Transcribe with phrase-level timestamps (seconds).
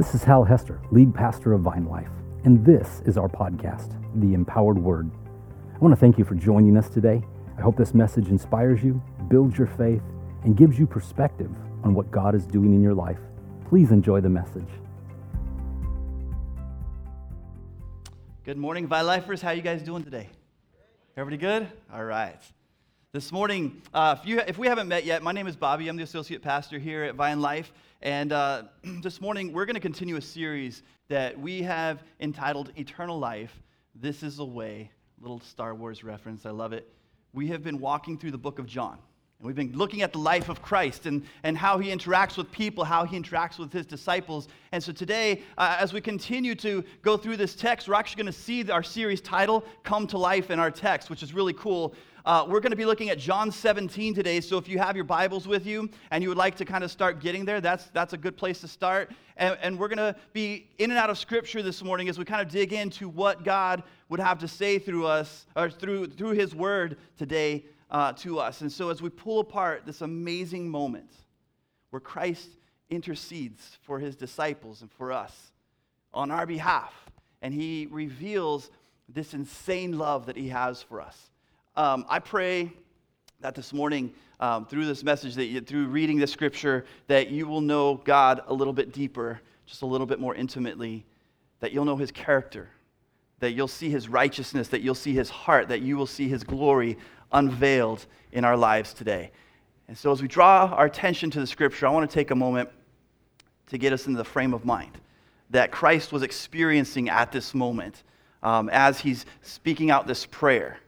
[0.00, 2.08] This is Hal Hester, lead pastor of VineLife,
[2.44, 3.92] and this is our podcast,
[4.22, 5.10] The Empowered Word.
[5.74, 7.22] I want to thank you for joining us today.
[7.58, 10.00] I hope this message inspires you, builds your faith,
[10.44, 11.50] and gives you perspective
[11.84, 13.18] on what God is doing in your life.
[13.68, 14.70] Please enjoy the message.
[18.44, 19.42] Good morning, Vine Lifers.
[19.42, 20.30] How are you guys doing today?
[21.14, 21.68] Everybody good?
[21.92, 22.40] All right.
[23.12, 25.88] This morning, uh, if, you, if we haven't met yet, my name is Bobby.
[25.88, 27.64] I'm the associate pastor here at VineLife.
[28.02, 28.62] And uh,
[29.02, 33.64] this morning, we're going to continue a series that we have entitled Eternal Life.
[33.96, 34.92] This is a way.
[35.20, 36.46] Little Star Wars reference.
[36.46, 36.88] I love it.
[37.32, 38.96] We have been walking through the book of John.
[39.40, 42.52] And we've been looking at the life of Christ and, and how he interacts with
[42.52, 44.48] people, how he interacts with his disciples.
[44.70, 48.32] And so today, uh, as we continue to go through this text, we're actually going
[48.34, 51.94] to see our series title come to life in our text, which is really cool.
[52.24, 54.40] Uh, we're going to be looking at John 17 today.
[54.40, 56.90] So if you have your Bibles with you and you would like to kind of
[56.90, 59.10] start getting there, that's, that's a good place to start.
[59.38, 62.26] And, and we're going to be in and out of Scripture this morning as we
[62.26, 66.32] kind of dig into what God would have to say through us, or through, through
[66.32, 68.60] His Word today uh, to us.
[68.60, 71.10] And so as we pull apart this amazing moment
[71.88, 72.50] where Christ
[72.90, 75.52] intercedes for His disciples and for us
[76.12, 76.92] on our behalf,
[77.40, 78.70] and He reveals
[79.08, 81.30] this insane love that He has for us.
[81.76, 82.72] Um, I pray
[83.40, 87.46] that this morning, um, through this message, that you, through reading the scripture, that you
[87.46, 91.04] will know God a little bit deeper, just a little bit more intimately,
[91.60, 92.68] that you'll know his character,
[93.38, 96.42] that you'll see his righteousness, that you'll see his heart, that you will see his
[96.42, 96.98] glory
[97.32, 99.30] unveiled in our lives today.
[99.86, 102.36] And so, as we draw our attention to the scripture, I want to take a
[102.36, 102.68] moment
[103.68, 104.98] to get us into the frame of mind
[105.50, 108.02] that Christ was experiencing at this moment
[108.42, 110.78] um, as he's speaking out this prayer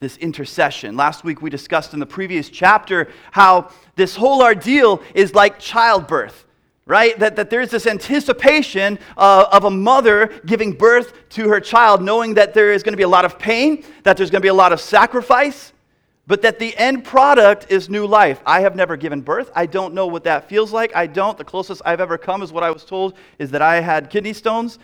[0.00, 0.96] this intercession.
[0.96, 6.44] Last week we discussed in the previous chapter how this whole ordeal is like childbirth,
[6.86, 7.18] right?
[7.18, 12.54] That, that there's this anticipation of a mother giving birth to her child, knowing that
[12.54, 14.54] there is going to be a lot of pain, that there's going to be a
[14.54, 15.72] lot of sacrifice,
[16.28, 18.40] but that the end product is new life.
[18.46, 19.50] I have never given birth.
[19.56, 20.94] I don't know what that feels like.
[20.94, 21.36] I don't.
[21.36, 24.32] The closest I've ever come is what I was told is that I had kidney
[24.32, 24.78] stones.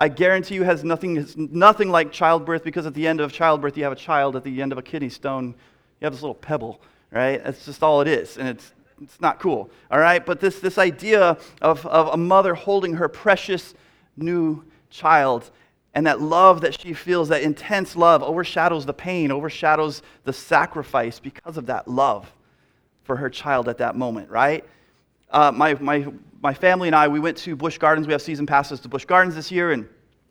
[0.00, 3.84] I guarantee you has nothing, nothing like childbirth because at the end of childbirth, you
[3.84, 4.34] have a child.
[4.34, 5.54] At the end of a kidney stone,
[6.00, 6.80] you have this little pebble,
[7.10, 7.42] right?
[7.44, 8.38] That's just all it is.
[8.38, 8.72] And it's,
[9.02, 10.24] it's not cool, all right?
[10.24, 13.74] But this, this idea of, of a mother holding her precious
[14.16, 15.50] new child
[15.92, 21.18] and that love that she feels, that intense love, overshadows the pain, overshadows the sacrifice
[21.18, 22.32] because of that love
[23.02, 24.64] for her child at that moment, right?
[25.30, 26.06] Uh, my, my
[26.40, 28.06] my family and I, we went to Busch Gardens.
[28.06, 29.72] We have season passes to Busch Gardens this year.
[29.72, 29.88] And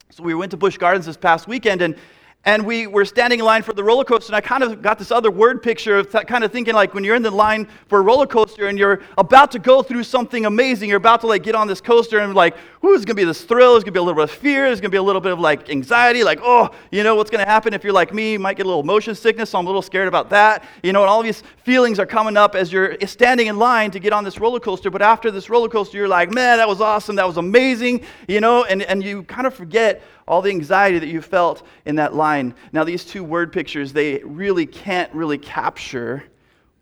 [0.09, 1.81] so we went to Busch Gardens this past weekend.
[1.81, 1.95] And
[2.45, 4.97] and we were standing in line for the roller coaster, and I kind of got
[4.97, 7.67] this other word picture of th- kind of thinking like when you're in the line
[7.87, 11.27] for a roller coaster and you're about to go through something amazing, you're about to
[11.27, 12.55] like get on this coaster and like,
[12.85, 14.79] ooh, it's gonna be this thrill, there's gonna be a little bit of fear, there's
[14.79, 17.73] gonna be a little bit of like anxiety, like, oh, you know what's gonna happen
[17.73, 19.81] if you're like me, you might get a little motion sickness, so I'm a little
[19.81, 20.63] scared about that.
[20.81, 23.99] You know, and all these feelings are coming up as you're standing in line to
[23.99, 26.79] get on this roller coaster, but after this roller coaster, you're like, man, that was
[26.79, 30.99] awesome, that was amazing, you know, and, and you kind of forget all the anxiety
[30.99, 32.53] that you felt in that line.
[32.71, 36.23] Now, these two word pictures, they really can't really capture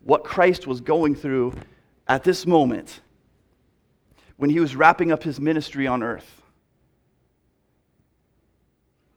[0.04, 1.54] what Christ was going through
[2.06, 3.00] at this moment
[4.36, 6.42] when he was wrapping up his ministry on earth.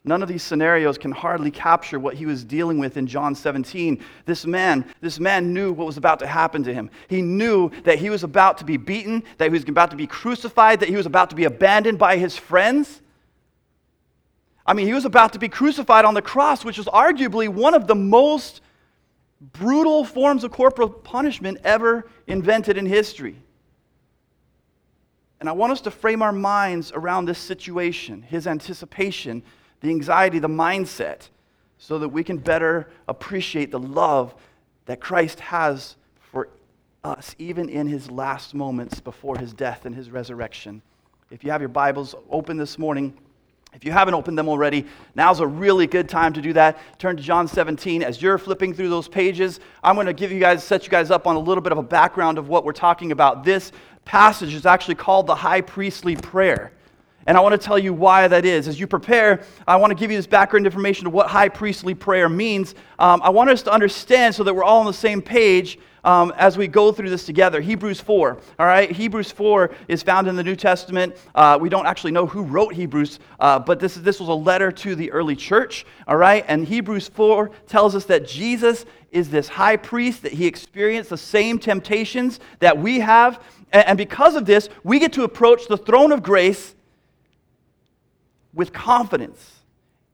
[0.03, 4.03] None of these scenarios can hardly capture what he was dealing with in John 17.
[4.25, 6.89] This man, this man knew what was about to happen to him.
[7.07, 10.07] He knew that he was about to be beaten, that he was about to be
[10.07, 13.01] crucified, that he was about to be abandoned by his friends.
[14.71, 17.73] I mean, he was about to be crucified on the cross, which was arguably one
[17.73, 18.61] of the most
[19.41, 23.35] brutal forms of corporal punishment ever invented in history.
[25.41, 29.43] And I want us to frame our minds around this situation, his anticipation,
[29.81, 31.27] the anxiety, the mindset,
[31.77, 34.33] so that we can better appreciate the love
[34.85, 35.97] that Christ has
[36.31, 36.47] for
[37.03, 40.81] us, even in his last moments before his death and his resurrection.
[41.29, 43.17] If you have your Bibles open this morning,
[43.73, 44.85] if you haven't opened them already,
[45.15, 46.77] now's a really good time to do that.
[46.99, 48.03] Turn to John 17.
[48.03, 51.09] As you're flipping through those pages, I'm going to give you guys, set you guys
[51.09, 53.45] up on a little bit of a background of what we're talking about.
[53.45, 53.71] This
[54.03, 56.73] passage is actually called the high priestly prayer.
[57.27, 58.67] And I want to tell you why that is.
[58.67, 61.93] As you prepare, I want to give you this background information of what high priestly
[61.93, 62.75] prayer means.
[62.99, 66.33] Um, I want us to understand so that we're all on the same page um,
[66.37, 67.61] as we go through this together.
[67.61, 68.91] Hebrews 4, all right?
[68.91, 71.15] Hebrews 4 is found in the New Testament.
[71.35, 74.71] Uh, we don't actually know who wrote Hebrews, uh, but this, this was a letter
[74.71, 76.43] to the early church, all right?
[76.47, 81.17] And Hebrews 4 tells us that Jesus is this high priest, that he experienced the
[81.17, 83.43] same temptations that we have.
[83.71, 86.75] And, and because of this, we get to approach the throne of grace
[88.53, 89.60] with confidence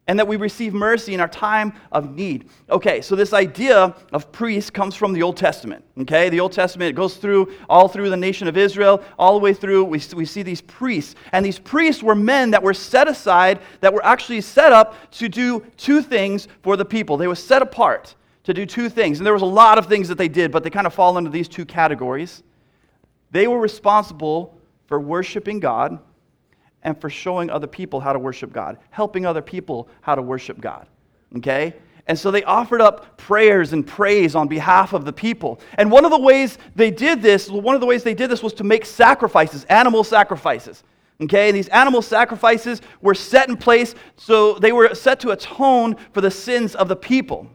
[0.08, 2.50] and that we receive mercy in our time of need.
[2.70, 5.84] Okay, so this idea of priests comes from the Old Testament.
[6.00, 9.54] Okay, the Old Testament goes through all through the nation of Israel, all the way
[9.54, 9.84] through.
[9.84, 13.94] We, we see these priests, and these priests were men that were set aside, that
[13.94, 17.18] were actually set up to do two things for the people.
[17.18, 20.08] They were set apart to do two things, and there was a lot of things
[20.08, 22.44] that they did, but they kind of fall into these two categories.
[23.32, 24.58] They were responsible
[24.88, 26.00] for worshiping God
[26.88, 30.62] and for showing other people how to worship God, helping other people how to worship
[30.62, 30.88] God.
[31.36, 31.74] Okay?
[32.08, 35.60] And so they offered up prayers and praise on behalf of the people.
[35.74, 38.42] And one of the ways they did this, one of the ways they did this
[38.42, 40.86] was to make sacrifices, animal sacrifices.
[41.20, 45.98] Okay, and these animal sacrifices were set in place so they were set to atone
[46.14, 47.50] for the sins of the people.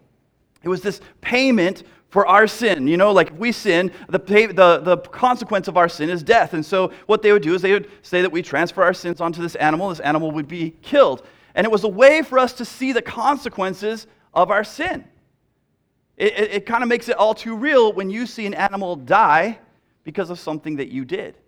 [0.63, 2.87] It was this payment for our sin.
[2.87, 6.53] You know, like we sin, the, pay, the, the consequence of our sin is death.
[6.53, 9.23] And so what they would do is they would say that we transfer our sins
[9.23, 11.27] onto this animal, this animal would be killed.
[11.55, 15.07] And it was a way for us to see the consequences of our sin.
[16.19, 18.95] It, it, it kind of makes it all too real when you see an animal
[18.95, 19.59] die
[20.05, 21.39] because of something that you did.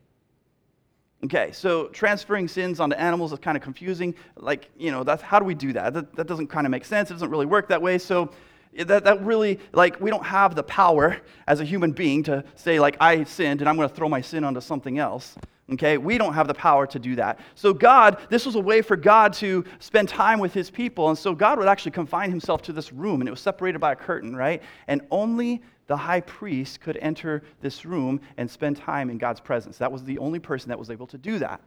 [1.25, 4.15] Okay, so transferring sins onto animals is kind of confusing.
[4.37, 5.93] Like, you know, that's, how do we do that?
[5.93, 6.17] that?
[6.17, 7.11] That doesn't kind of make sense.
[7.11, 7.99] It doesn't really work that way.
[7.99, 8.31] So
[8.76, 12.81] that, that really, like, we don't have the power as a human being to say,
[12.81, 15.37] like, I sinned and I'm going to throw my sin onto something else.
[15.73, 15.97] Okay?
[15.97, 17.38] We don't have the power to do that.
[17.55, 21.09] So, God, this was a way for God to spend time with his people.
[21.09, 23.93] And so, God would actually confine himself to this room, and it was separated by
[23.93, 24.62] a curtain, right?
[24.88, 29.79] And only the high priest could enter this room and spend time in God's presence.
[29.79, 31.61] That was the only person that was able to do that.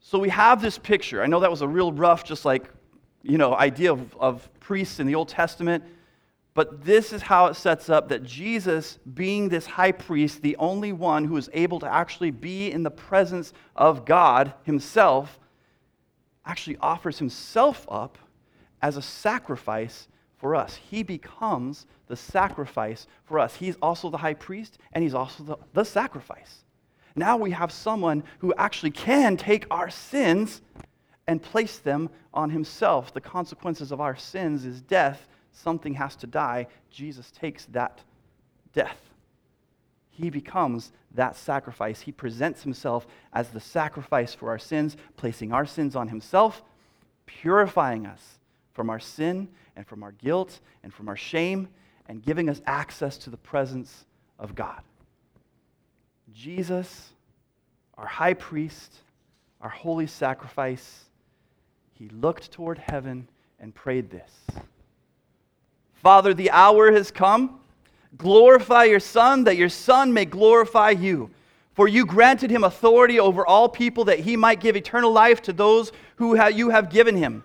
[0.00, 1.22] So, we have this picture.
[1.22, 2.68] I know that was a real rough, just like,
[3.22, 5.82] you know, idea of, of priests in the Old Testament.
[6.54, 10.92] But this is how it sets up that Jesus, being this high priest, the only
[10.92, 15.38] one who is able to actually be in the presence of God himself,
[16.44, 18.18] actually offers himself up
[18.82, 20.74] as a sacrifice for us.
[20.74, 23.54] He becomes the sacrifice for us.
[23.54, 26.64] He's also the high priest, and he's also the, the sacrifice.
[27.16, 30.60] Now we have someone who actually can take our sins
[31.26, 33.14] and place them on himself.
[33.14, 38.00] The consequences of our sins is death something has to die, Jesus takes that
[38.72, 38.98] death.
[40.10, 42.02] He becomes that sacrifice.
[42.02, 46.62] He presents himself as the sacrifice for our sins, placing our sins on himself,
[47.26, 48.38] purifying us
[48.72, 51.68] from our sin and from our guilt and from our shame,
[52.06, 54.04] and giving us access to the presence
[54.38, 54.82] of God.
[56.34, 57.10] Jesus,
[57.96, 58.96] our high priest,
[59.60, 61.04] our holy sacrifice,
[61.94, 63.28] he looked toward heaven
[63.60, 64.30] and prayed this.
[66.02, 67.60] Father, the hour has come.
[68.18, 71.30] Glorify your Son, that your Son may glorify you.
[71.74, 75.52] For you granted him authority over all people, that he might give eternal life to
[75.52, 77.42] those who you have given him.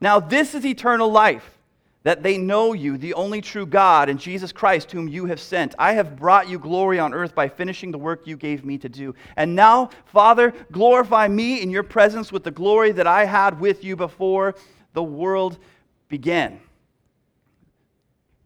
[0.00, 1.56] Now, this is eternal life,
[2.02, 5.74] that they know you, the only true God, and Jesus Christ, whom you have sent.
[5.78, 8.88] I have brought you glory on earth by finishing the work you gave me to
[8.88, 9.14] do.
[9.36, 13.84] And now, Father, glorify me in your presence with the glory that I had with
[13.84, 14.54] you before
[14.92, 15.58] the world
[16.08, 16.60] began.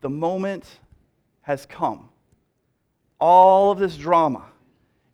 [0.04, 0.66] The moment
[1.40, 2.10] has come.
[3.18, 4.44] All of this drama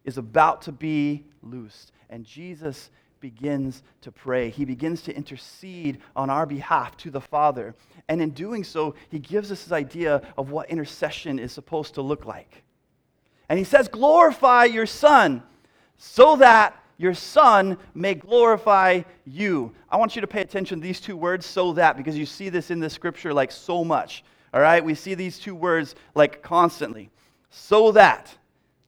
[0.04, 1.92] is about to be loosed.
[2.08, 2.90] And Jesus
[3.20, 4.50] begins to pray.
[4.50, 7.76] He begins to intercede on our behalf to the Father.
[8.09, 12.02] And in doing so, he gives us this idea of what intercession is supposed to
[12.02, 12.64] look like.
[13.49, 15.44] And he says, Glorify your Son
[15.99, 19.73] so that your Son may glorify you.
[19.88, 22.49] I want you to pay attention to these two words, so that, because you see
[22.49, 24.25] this in the scripture like so much.
[24.52, 27.11] All right, we see these two words like constantly.
[27.50, 28.37] So that.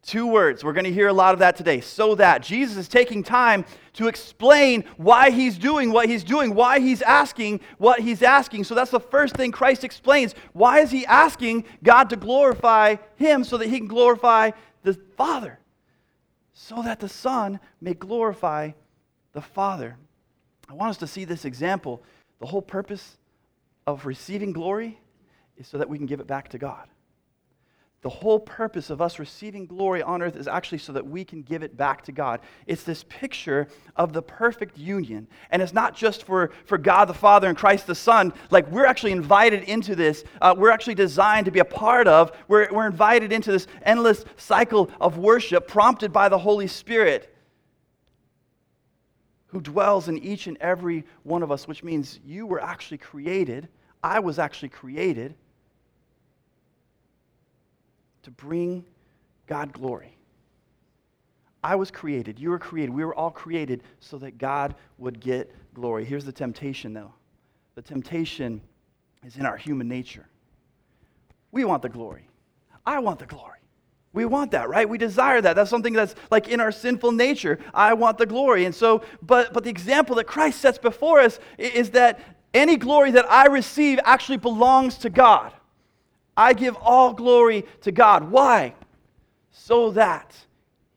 [0.05, 0.65] Two words.
[0.65, 1.81] We're going to hear a lot of that today.
[1.81, 2.43] So that.
[2.43, 7.61] Jesus is taking time to explain why he's doing what he's doing, why he's asking
[7.79, 8.65] what he's asking.
[8.65, 10.35] So that's the first thing Christ explains.
[10.55, 14.51] Why is he asking God to glorify him so that he can glorify
[14.83, 15.61] the Father?
[16.53, 18.73] So that the Son may glorify
[19.33, 19.97] the Father.
[20.69, 22.03] I want us to see this example.
[22.41, 23.19] The whole purpose
[23.87, 24.99] of receiving glory
[25.59, 26.89] is so that we can give it back to God.
[28.03, 31.43] The whole purpose of us receiving glory on earth is actually so that we can
[31.43, 32.41] give it back to God.
[32.67, 35.29] It's this picture of the perfect union.
[35.51, 38.33] And it's not just for, for God the Father and Christ the Son.
[38.51, 40.25] Like, we're actually invited into this.
[40.41, 42.33] Uh, we're actually designed to be a part of.
[42.49, 47.33] We're, we're invited into this endless cycle of worship prompted by the Holy Spirit
[49.47, 53.69] who dwells in each and every one of us, which means you were actually created.
[54.03, 55.37] I was actually created
[58.23, 58.85] to bring
[59.47, 60.17] God glory.
[61.65, 62.39] I was created.
[62.41, 62.93] You were created.
[62.93, 66.05] We were all created so that God would get glory.
[66.05, 67.13] Here's the temptation, though
[67.75, 68.61] the temptation
[69.25, 70.27] is in our human nature.
[71.53, 72.29] We want the glory.
[72.85, 73.59] I want the glory.
[74.13, 74.87] We want that, right?
[74.87, 75.57] We desire that.
[75.57, 77.59] That's something that's like in our sinful nature.
[77.73, 78.67] I want the glory.
[78.67, 82.21] And so, but, but the example that Christ sets before us is that
[82.53, 85.53] any glory that I receive actually belongs to God.
[86.43, 88.31] I give all glory to God.
[88.31, 88.75] Why?
[89.53, 90.35] So that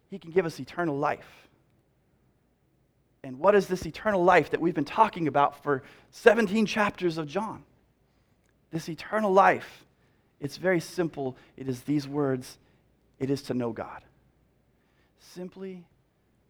[0.10, 1.48] He can give us eternal life.
[3.24, 7.28] And what is this eternal life that we've been talking about for 17 chapters of
[7.28, 7.64] John?
[8.72, 9.86] This eternal life,
[10.40, 11.38] it's very simple.
[11.58, 12.58] It is these words
[13.20, 14.02] it is to know God.
[15.20, 15.86] Simply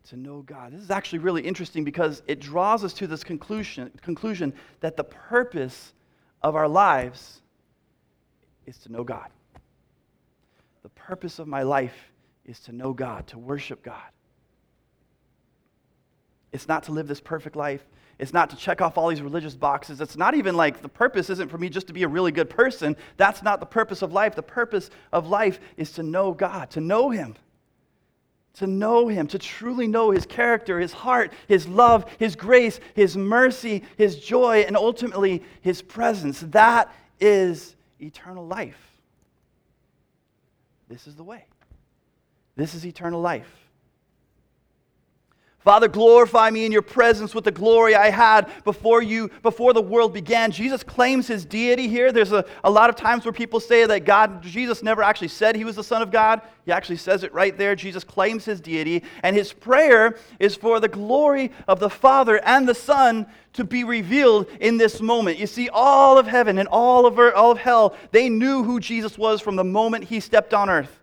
[0.10, 0.74] to know God.
[0.74, 5.04] This is actually really interesting because it draws us to this conclusion, conclusion that the
[5.04, 5.94] purpose
[6.42, 7.42] of our lives
[8.66, 9.30] is to know God.
[10.84, 12.12] The purpose of my life
[12.46, 14.02] is to know God, to worship God.
[16.52, 17.86] It's not to live this perfect life.
[18.18, 20.00] It's not to check off all these religious boxes.
[20.00, 22.50] It's not even like the purpose isn't for me just to be a really good
[22.50, 22.96] person.
[23.18, 24.36] That's not the purpose of life.
[24.36, 27.36] The purpose of life is to know God, to know Him.
[28.54, 33.18] To know Him, to truly know His character, His heart, His love, His grace, His
[33.18, 36.40] mercy, His joy, and ultimately His presence.
[36.40, 38.96] That is eternal life.
[40.88, 41.46] This is the way.
[42.56, 43.65] This is eternal life.
[45.66, 49.82] Father, glorify me in your presence with the glory I had before you, before the
[49.82, 50.52] world began.
[50.52, 52.12] Jesus claims his deity here.
[52.12, 55.56] There's a, a lot of times where people say that God, Jesus never actually said
[55.56, 56.42] he was the Son of God.
[56.66, 57.76] He actually says it right there.
[57.76, 62.70] Jesus claims his deity, and his prayer is for the glory of the Father and
[62.70, 65.40] the Son to be revealed in this moment.
[65.40, 69.18] You see, all of heaven and all of, all of hell, they knew who Jesus
[69.18, 71.00] was from the moment he stepped on earth.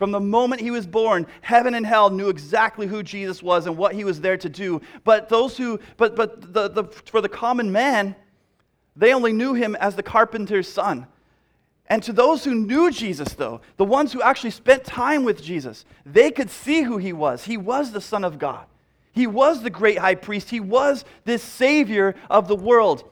[0.00, 3.76] From the moment he was born, heaven and hell knew exactly who Jesus was and
[3.76, 4.80] what he was there to do.
[5.04, 8.16] But those who, but, but the, the, for the common man,
[8.96, 11.06] they only knew him as the carpenter's son.
[11.86, 15.84] And to those who knew Jesus, though, the ones who actually spent time with Jesus,
[16.06, 17.44] they could see who he was.
[17.44, 18.64] He was the Son of God,
[19.12, 23.04] he was the great high priest, he was this Savior of the world.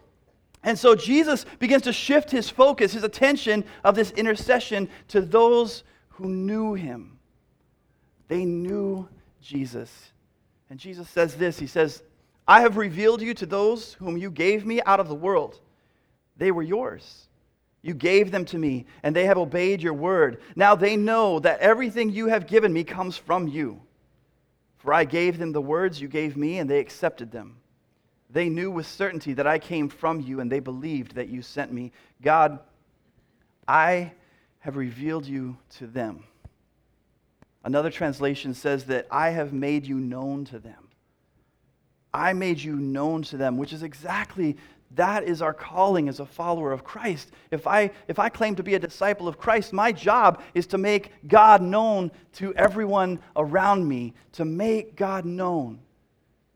[0.63, 5.85] And so Jesus begins to shift his focus, his attention of this intercession to those
[6.19, 7.17] who knew him.
[8.27, 9.09] They knew
[9.41, 10.11] Jesus.
[10.69, 12.03] And Jesus says this He says,
[12.47, 15.61] I have revealed you to those whom you gave me out of the world.
[16.37, 17.29] They were yours.
[17.83, 20.41] You gave them to me, and they have obeyed your word.
[20.57, 23.81] Now they know that everything you have given me comes from you.
[24.79, 27.59] For I gave them the words you gave me, and they accepted them.
[28.31, 31.73] They knew with certainty that I came from you, and they believed that you sent
[31.73, 31.93] me.
[32.21, 32.59] God,
[33.69, 34.13] I
[34.61, 36.25] have revealed you to them.
[37.65, 40.89] Another translation says that I have made you known to them.
[42.13, 44.57] I made you known to them, which is exactly
[44.95, 47.31] that is our calling as a follower of Christ.
[47.51, 50.79] If I, if I claim to be a disciple of Christ, my job is to
[50.79, 55.81] make God known to everyone around me, to make God known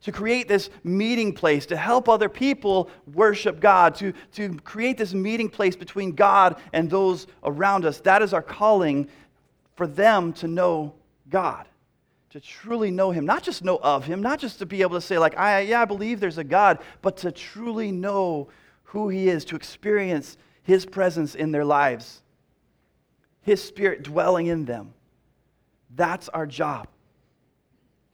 [0.02, 5.14] to create this meeting place, to help other people worship God, to, to create this
[5.14, 8.00] meeting place between God and those around us.
[8.00, 9.08] That is our calling
[9.76, 10.94] for them to know
[11.30, 11.66] God,
[12.30, 15.00] to truly know Him, not just know of Him, not just to be able to
[15.00, 18.48] say, like, I, yeah, I believe there's a God, but to truly know
[18.82, 22.22] who He is, to experience His presence in their lives,
[23.42, 24.94] His Spirit dwelling in them.
[25.94, 26.88] That's our job.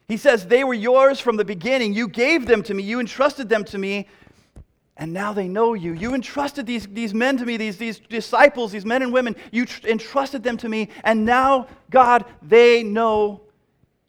[0.09, 1.93] He says, They were yours from the beginning.
[1.93, 2.83] You gave them to me.
[2.83, 4.09] You entrusted them to me.
[4.97, 5.93] And now they know you.
[5.93, 9.37] You entrusted these, these men to me, these, these disciples, these men and women.
[9.53, 10.89] You tr- entrusted them to me.
[11.05, 13.43] And now, God, they know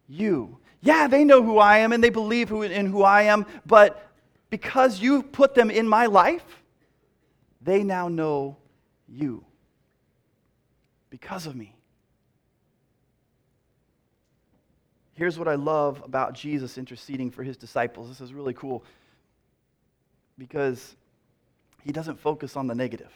[0.08, 0.58] you.
[0.82, 3.46] Yeah, they know who I am and they believe who, in who I am.
[3.68, 4.10] But
[4.50, 6.64] because you put them in my life,
[7.62, 8.58] they now know
[9.08, 9.46] you.
[11.12, 11.76] Because of me.
[15.20, 18.08] Here's what I love about Jesus interceding for his disciples.
[18.08, 18.86] This is really cool
[20.38, 20.96] because
[21.84, 23.12] he doesn't focus on the negative.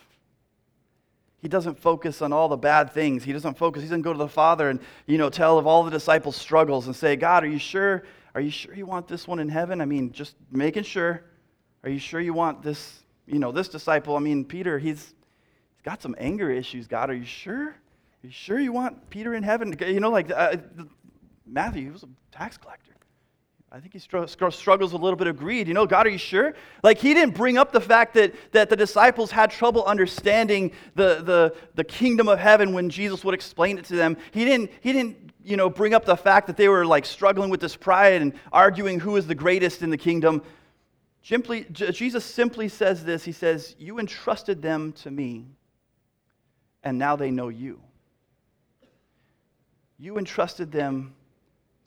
[1.41, 3.23] He doesn't focus on all the bad things.
[3.23, 3.83] He doesn't focus.
[3.83, 6.87] He doesn't go to the Father and, you know, tell of all the disciples' struggles
[6.87, 8.03] and say, God, are you sure?
[8.35, 9.79] Are you sure you want this one in heaven?
[9.79, 11.23] I mean, just making sure.
[11.85, 14.17] Are you sure you want this, you know, this disciple?
[14.17, 15.13] I mean, Peter, he's,
[15.71, 16.85] he's got some anger issues.
[16.85, 17.67] God, are you sure?
[17.69, 19.73] Are you sure you want Peter in heaven?
[19.79, 20.57] You know, like uh,
[21.45, 22.93] Matthew, he was a tax collector.
[23.75, 25.67] I think he struggles a little bit of greed.
[25.67, 26.53] You know, God, are you sure?
[26.83, 31.23] Like, he didn't bring up the fact that, that the disciples had trouble understanding the,
[31.23, 34.15] the, the kingdom of heaven when Jesus would explain it to them.
[34.29, 37.49] He didn't, he didn't you know, bring up the fact that they were like struggling
[37.49, 40.43] with this pride and arguing who is the greatest in the kingdom.
[41.23, 45.47] Simply, Jesus simply says this He says, You entrusted them to me,
[46.83, 47.81] and now they know you.
[49.97, 51.15] You entrusted them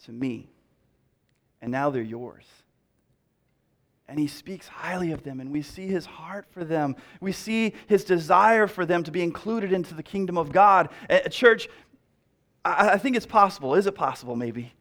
[0.07, 0.49] to me,
[1.61, 2.45] and now they're yours.
[4.09, 6.95] And he speaks highly of them, and we see his heart for them.
[7.21, 10.91] We see his desire for them to be included into the kingdom of God.
[11.11, 11.69] At church,
[12.65, 14.73] I think it's possible, is it possible maybe,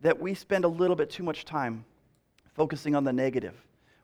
[0.00, 1.84] that we spend a little bit too much time
[2.54, 3.54] focusing on the negative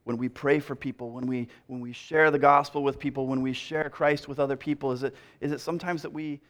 [0.05, 3.43] when we pray for people, when we, when we share the gospel with people, when
[3.43, 4.93] we share Christ with other people?
[4.93, 6.41] Is it, is it sometimes that we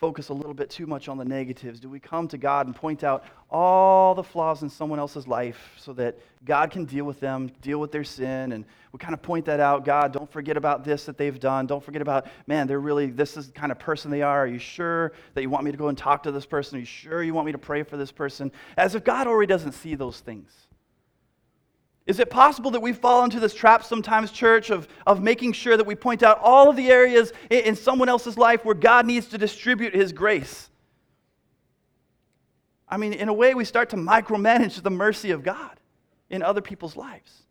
[0.00, 1.78] focus a little bit too much on the negatives?
[1.78, 5.74] Do we come to God and point out all the flaws in someone else's life
[5.76, 8.52] so that God can deal with them, deal with their sin?
[8.52, 11.66] And we kind of point that out God, don't forget about this that they've done.
[11.66, 14.44] Don't forget about, man, they're really, this is the kind of person they are.
[14.44, 16.78] Are you sure that you want me to go and talk to this person?
[16.78, 18.50] Are you sure you want me to pray for this person?
[18.78, 20.50] As if God already doesn't see those things.
[22.10, 25.76] Is it possible that we fall into this trap sometimes, church, of, of making sure
[25.76, 29.06] that we point out all of the areas in, in someone else's life where God
[29.06, 30.68] needs to distribute His grace?
[32.88, 35.78] I mean, in a way, we start to micromanage the mercy of God
[36.30, 37.44] in other people's lives.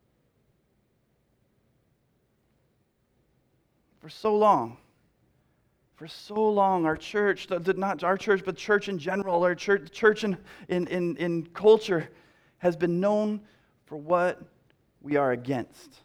[4.02, 4.76] For so long,
[5.96, 9.90] for so long, our church, did not our church, but church in general, our church,
[9.94, 10.38] church in,
[10.68, 12.10] in, in, in culture,
[12.58, 13.40] has been known
[13.90, 14.40] for what
[15.02, 15.96] we are against.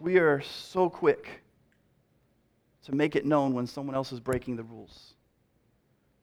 [0.00, 1.42] We are so quick
[2.84, 5.14] to make it known when someone else is breaking the rules.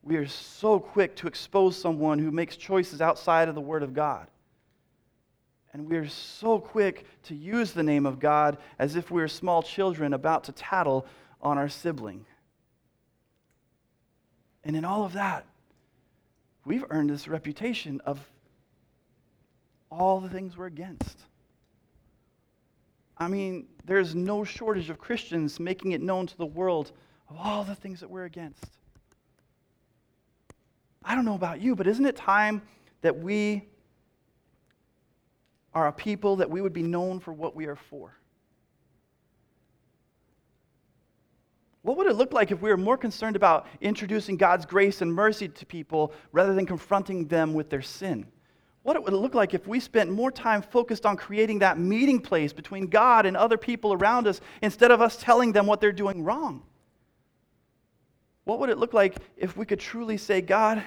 [0.02, 3.94] We are so quick to expose someone who makes choices outside of the Word of
[3.94, 4.28] God.
[5.74, 9.28] And we are so quick to use the name of God as if we are
[9.28, 11.06] small children about to tattle
[11.42, 12.26] on our sibling.
[14.64, 15.46] And in all of that,
[16.64, 18.26] we've earned this reputation of
[19.98, 21.20] all the things we're against.
[23.18, 26.92] I mean, there's no shortage of Christians making it known to the world
[27.30, 28.66] of all the things that we're against.
[31.04, 32.62] I don't know about you, but isn't it time
[33.02, 33.68] that we
[35.74, 38.18] are a people that we would be known for what we are for?
[41.84, 45.14] What would it look like if we were more concerned about introducing God's grace and
[45.14, 48.26] mercy to people rather than confronting them with their sin?
[48.86, 51.80] What would it would look like if we spent more time focused on creating that
[51.80, 55.82] meeting place between God and other people around us instead of us telling them what
[55.82, 56.62] they're doing wrong.
[58.44, 60.84] What would it look like if we could truly say, God,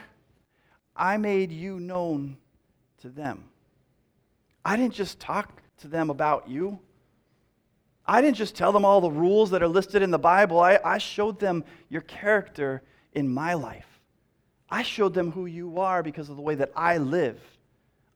[0.94, 2.36] I made you known
[2.98, 3.46] to them?
[4.64, 6.78] I didn't just talk to them about you.
[8.06, 10.60] I didn't just tell them all the rules that are listed in the Bible.
[10.60, 12.80] I, I showed them your character
[13.12, 13.88] in my life.
[14.70, 17.40] I showed them who you are because of the way that I live.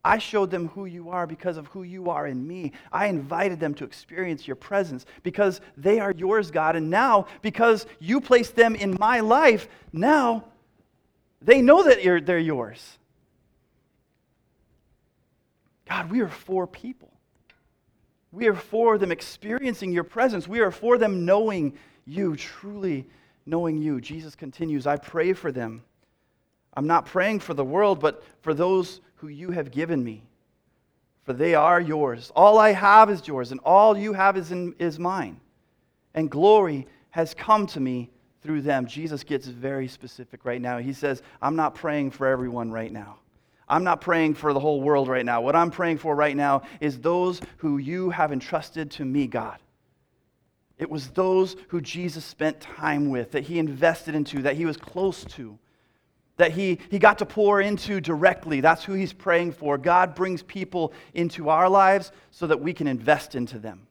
[0.05, 2.73] I showed them who you are because of who you are in me.
[2.91, 6.75] I invited them to experience your presence because they are yours, God.
[6.75, 10.45] And now, because you placed them in my life, now
[11.41, 12.99] they know that they're yours.
[15.89, 17.13] God, we are for people.
[18.33, 20.49] We are for them experiencing your presence.
[20.49, 21.75] We are for them knowing
[22.07, 23.07] you, truly
[23.47, 24.01] knowing you.
[24.01, 25.85] Jesus continues, I pray for them.
[26.75, 30.25] I'm not praying for the world, but for those who you have given me,
[31.23, 32.33] for they are yours.
[32.35, 35.39] All I have is yours, and all you have is, in, is mine.
[36.13, 38.11] And glory has come to me
[38.43, 38.85] through them.
[38.85, 40.79] Jesus gets very specific right now.
[40.79, 43.19] He says, I'm not praying for everyone right now.
[43.69, 45.41] I'm not praying for the whole world right now.
[45.41, 49.59] What I'm praying for right now is those who you have entrusted to me, God.
[50.79, 54.77] It was those who Jesus spent time with, that he invested into, that he was
[54.77, 55.61] close to
[56.37, 58.61] that he, he got to pour into directly.
[58.61, 59.77] That's who he's praying for.
[59.79, 63.87] God brings people into our lives so that we can invest into them.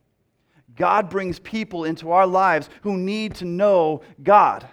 [0.75, 4.67] God brings people into our lives who need to know God.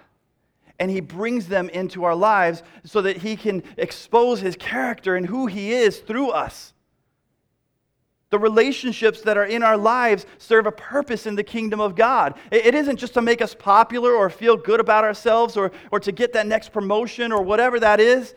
[0.79, 5.25] And he brings them into our lives so that he can expose his character and
[5.25, 6.73] who he is through us.
[8.31, 12.35] The relationships that are in our lives serve a purpose in the kingdom of God.
[12.51, 16.11] It isn't just to make us popular or feel good about ourselves or, or to
[16.11, 18.35] get that next promotion or whatever that is.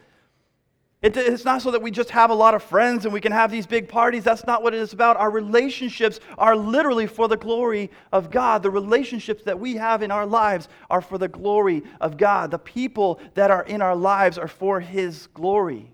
[1.02, 3.32] It, it's not so that we just have a lot of friends and we can
[3.32, 4.22] have these big parties.
[4.22, 5.16] That's not what it is about.
[5.16, 8.62] Our relationships are literally for the glory of God.
[8.62, 12.52] The relationships that we have in our lives are for the glory of God.
[12.52, 15.91] The people that are in our lives are for His glory.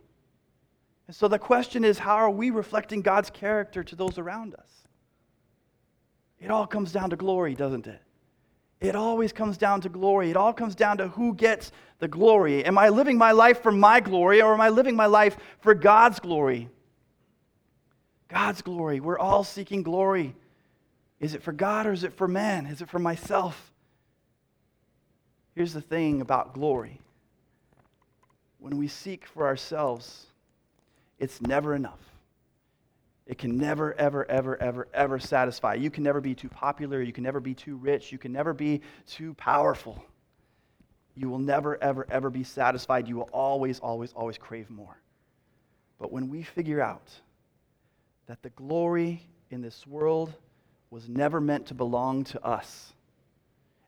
[1.08, 4.70] And so the question is how are we reflecting God's character to those around us?
[6.40, 8.00] It all comes down to glory, doesn't it?
[8.80, 10.30] It always comes down to glory.
[10.30, 12.64] It all comes down to who gets the glory.
[12.64, 15.74] Am I living my life for my glory or am I living my life for
[15.74, 16.68] God's glory?
[18.28, 19.00] God's glory.
[19.00, 20.36] We're all seeking glory.
[21.18, 22.66] Is it for God or is it for man?
[22.66, 23.72] Is it for myself?
[25.56, 27.00] Here's the thing about glory
[28.60, 30.27] when we seek for ourselves,
[31.18, 32.00] it's never enough.
[33.26, 35.74] It can never, ever, ever, ever, ever satisfy.
[35.74, 37.02] You can never be too popular.
[37.02, 38.10] You can never be too rich.
[38.10, 40.02] You can never be too powerful.
[41.14, 43.06] You will never, ever, ever be satisfied.
[43.06, 44.96] You will always, always, always crave more.
[45.98, 47.10] But when we figure out
[48.28, 50.32] that the glory in this world
[50.90, 52.92] was never meant to belong to us,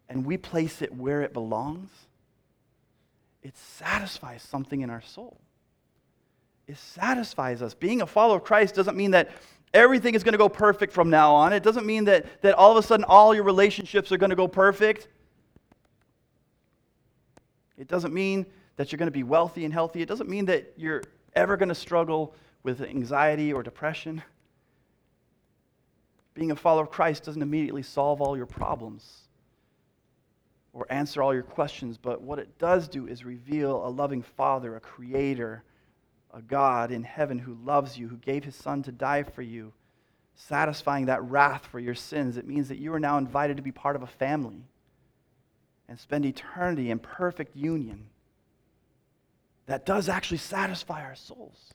[0.09, 1.91] and we place it where it belongs,
[3.43, 5.41] it satisfies something in our soul.
[6.71, 7.75] It satisfies us.
[7.75, 9.31] Being a follower of Christ doesn't mean that
[9.75, 11.53] everything is going to go perfect from now on.
[11.53, 14.37] It doesn't mean that, that all of a sudden all your relationships are going to
[14.37, 15.09] go perfect.
[17.77, 20.01] It doesn't mean that you're going to be wealthy and healthy.
[20.01, 21.03] It doesn't mean that you're
[21.35, 24.23] ever going to struggle with anxiety or depression.
[26.35, 29.23] Being a follower of Christ doesn't immediately solve all your problems
[30.73, 34.77] or answer all your questions, but what it does do is reveal a loving Father,
[34.77, 35.65] a Creator,
[36.33, 39.73] a God in heaven who loves you, who gave His Son to die for you,
[40.35, 42.37] satisfying that wrath for your sins.
[42.37, 44.65] It means that you are now invited to be part of a family
[45.89, 48.07] and spend eternity in perfect union.
[49.67, 51.75] That does actually satisfy our souls.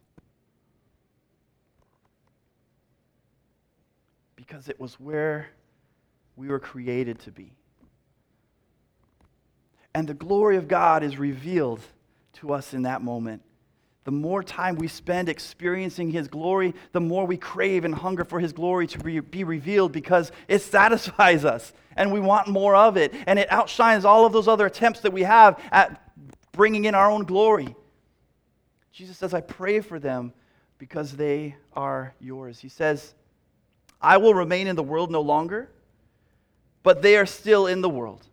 [4.35, 5.49] Because it was where
[6.35, 7.53] we were created to be
[9.95, 11.79] and the glory of God is revealed
[12.33, 13.41] to us in that moment.
[14.05, 18.39] The more time we spend experiencing His glory, the more we crave and hunger for
[18.39, 23.13] His glory to be revealed because it satisfies us and we want more of it.
[23.25, 26.01] And it outshines all of those other attempts that we have at
[26.51, 27.75] bringing in our own glory.
[28.91, 30.33] Jesus says, I pray for them
[30.77, 32.59] because they are yours.
[32.59, 33.13] He says,
[33.99, 35.69] I will remain in the world no longer,
[36.83, 38.25] but they are still in the world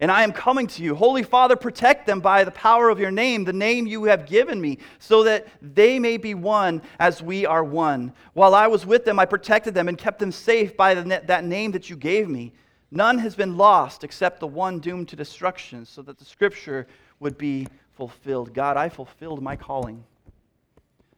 [0.00, 0.94] and I am coming to you.
[0.94, 4.60] Holy Father, protect them by the power of your name, the name you have given
[4.60, 8.12] me, so that they may be one as we are one.
[8.32, 11.44] While I was with them, I protected them and kept them safe by the, that
[11.44, 12.52] name that you gave me.
[12.90, 16.86] None has been lost except the one doomed to destruction, so that the scripture
[17.20, 18.54] would be fulfilled.
[18.54, 20.02] God, I fulfilled my calling.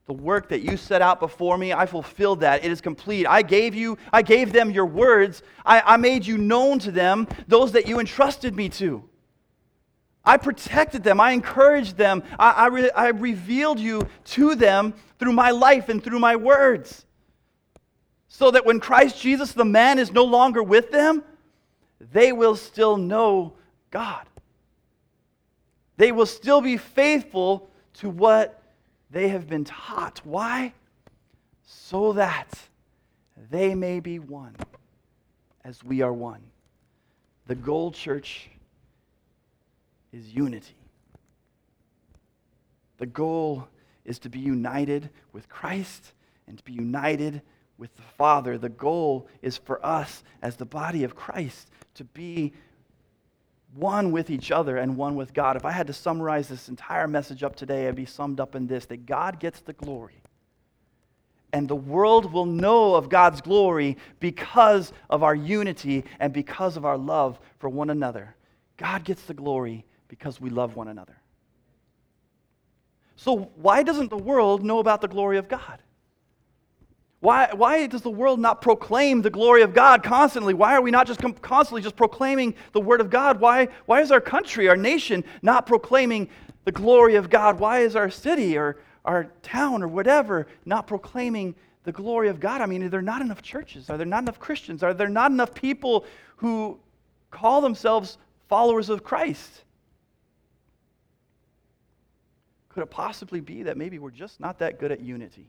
[0.06, 2.64] The work that you set out before me, I fulfilled that.
[2.64, 3.26] It is complete.
[3.26, 5.42] I gave you, I gave them your words.
[5.64, 9.08] I, I made you known to them, those that you entrusted me to.
[10.24, 11.20] I protected them.
[11.20, 12.22] I encouraged them.
[12.38, 17.04] I, I, re, I revealed you to them through my life and through my words.
[18.28, 21.22] So that when Christ Jesus, the man, is no longer with them,
[22.12, 23.54] they will still know
[23.90, 24.26] God.
[25.96, 28.62] They will still be faithful to what
[29.12, 30.20] they have been taught.
[30.25, 30.72] Why?
[31.64, 32.48] So that
[33.51, 34.57] they may be one
[35.64, 36.42] as we are one.
[37.46, 38.48] The goal, church,
[40.12, 40.77] is unity.
[42.98, 43.68] The goal
[44.05, 46.12] is to be united with Christ
[46.46, 47.42] and to be united
[47.79, 48.59] with the Father.
[48.59, 52.53] The goal is for us as the body of Christ to be
[53.74, 55.56] one with each other and one with God.
[55.56, 58.66] If I had to summarize this entire message up today, it'd be summed up in
[58.66, 60.22] this that God gets the glory.
[61.52, 66.85] And the world will know of God's glory because of our unity and because of
[66.85, 68.35] our love for one another.
[68.78, 71.16] God gets the glory because we love one another.
[73.16, 75.78] So, why doesn't the world know about the glory of God?
[77.22, 80.54] Why, why does the world not proclaim the glory of God constantly?
[80.54, 83.38] Why are we not just constantly just proclaiming the word of God?
[83.38, 86.28] Why, why is our country, our nation, not proclaiming
[86.64, 87.61] the glory of God?
[87.61, 91.54] Why is our city or our town or whatever not proclaiming
[91.85, 92.61] the glory of God?
[92.61, 93.88] I mean, are there not enough churches?
[93.88, 94.82] Are there not enough Christians?
[94.82, 96.04] Are there not enough people
[96.38, 96.76] who
[97.30, 99.62] call themselves followers of Christ?
[102.70, 105.46] Could it possibly be that maybe we're just not that good at unity?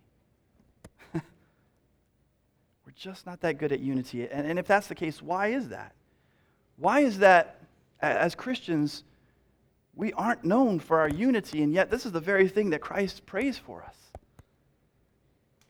[2.86, 4.28] We're just not that good at unity.
[4.30, 5.93] And, and if that's the case, why is that?
[6.78, 7.62] Why is that
[8.02, 9.04] as Christians,
[9.96, 13.26] we aren't known for our unity, and yet this is the very thing that Christ
[13.26, 13.96] prays for us?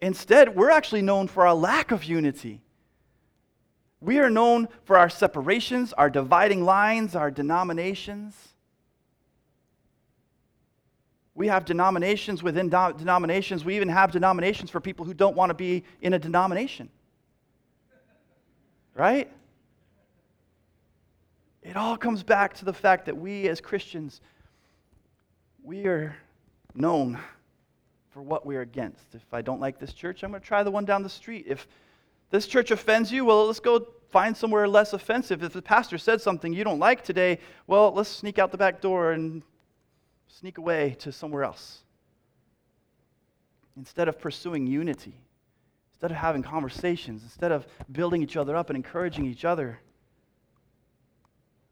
[0.02, 2.62] Instead, we're actually known for our lack of unity.
[4.02, 8.36] We are known for our separations, our dividing lines, our denominations.
[11.36, 13.64] We have denominations within denominations.
[13.64, 16.90] We even have denominations for people who don't want to be in a denomination
[18.96, 19.32] right?
[21.62, 24.22] It all comes back to the fact that we as Christians,
[25.64, 26.16] we are
[26.76, 27.20] known
[28.12, 29.16] for what we're against.
[29.16, 31.46] If I don't like this church, I'm going to try the one down the street.
[31.48, 31.68] If
[32.30, 35.42] this church offends you, well, let's go find somewhere less offensive.
[35.42, 38.82] If the pastor said something you don't like today, well, let's sneak out the back
[38.82, 39.42] door and
[40.28, 41.80] sneak away to somewhere else.
[43.76, 45.16] Instead of pursuing unity,
[46.04, 49.80] instead of having conversations, instead of building each other up and encouraging each other,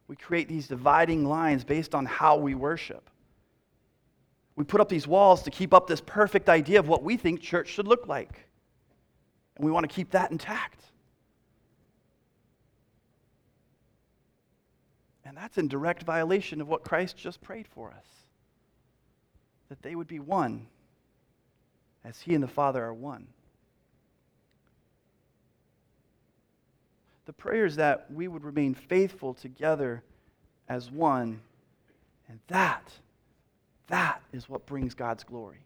[0.07, 3.09] we create these dividing lines based on how we worship.
[4.55, 7.41] We put up these walls to keep up this perfect idea of what we think
[7.41, 8.47] church should look like.
[9.57, 10.79] And we want to keep that intact.
[15.25, 18.05] And that's in direct violation of what Christ just prayed for us
[19.67, 20.67] that they would be one
[22.05, 23.27] as He and the Father are one.
[27.31, 30.03] The prayer is that we would remain faithful together
[30.67, 31.39] as one,
[32.27, 32.91] and that
[33.87, 35.63] that is what brings God's glory.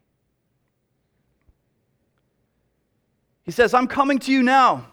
[3.46, 4.86] He says, I'm coming to you now.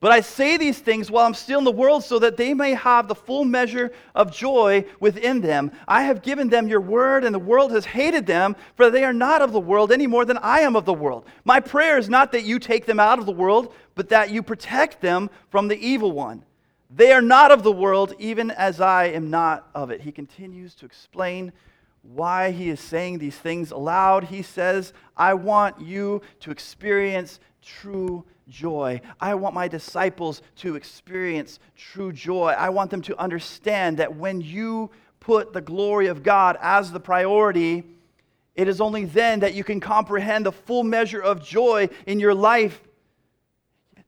[0.00, 2.74] But I say these things while I'm still in the world so that they may
[2.74, 5.72] have the full measure of joy within them.
[5.88, 9.12] I have given them your word, and the world has hated them, for they are
[9.12, 11.26] not of the world any more than I am of the world.
[11.44, 14.40] My prayer is not that you take them out of the world, but that you
[14.40, 16.44] protect them from the evil one.
[16.90, 20.00] They are not of the world, even as I am not of it.
[20.00, 21.52] He continues to explain
[22.02, 24.24] why he is saying these things aloud.
[24.24, 29.00] He says, I want you to experience true joy.
[29.20, 32.54] I want my disciples to experience true joy.
[32.58, 37.00] I want them to understand that when you put the glory of God as the
[37.00, 37.84] priority,
[38.54, 42.34] it is only then that you can comprehend the full measure of joy in your
[42.34, 42.80] life.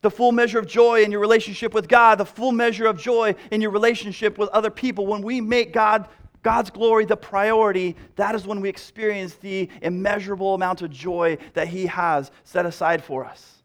[0.02, 3.34] The full measure of joy in your relationship with God, the full measure of joy
[3.50, 5.06] in your relationship with other people.
[5.06, 6.08] When we make God
[6.42, 11.68] God's glory the priority, that is when we experience the immeasurable amount of joy that
[11.68, 13.62] He has set aside for us.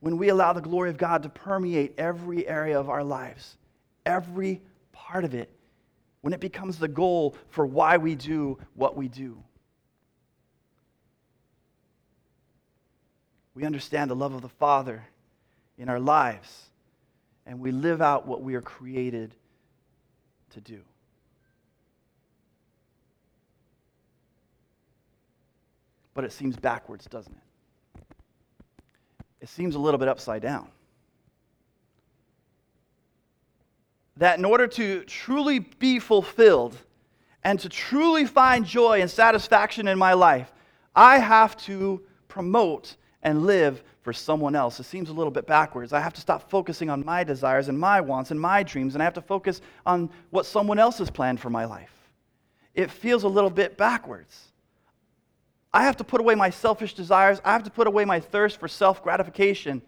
[0.00, 3.56] When we allow the glory of God to permeate every area of our lives,
[4.04, 5.50] every part of it,
[6.20, 9.42] when it becomes the goal for why we do what we do.
[13.54, 15.04] We understand the love of the Father
[15.78, 16.66] in our lives,
[17.46, 19.34] and we live out what we are created
[20.50, 20.80] to do.
[26.18, 28.02] But it seems backwards, doesn't it?
[29.40, 30.66] It seems a little bit upside down.
[34.16, 36.76] That in order to truly be fulfilled
[37.44, 40.52] and to truly find joy and satisfaction in my life,
[40.92, 44.80] I have to promote and live for someone else.
[44.80, 45.92] It seems a little bit backwards.
[45.92, 49.02] I have to stop focusing on my desires and my wants and my dreams, and
[49.02, 51.94] I have to focus on what someone else has planned for my life.
[52.74, 54.48] It feels a little bit backwards.
[55.72, 57.40] I have to put away my selfish desires.
[57.44, 59.82] I have to put away my thirst for self gratification.